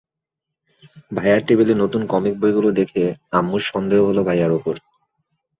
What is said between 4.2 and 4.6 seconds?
ভাইয়ার